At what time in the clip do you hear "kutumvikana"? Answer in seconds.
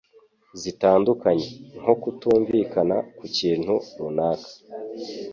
2.01-2.95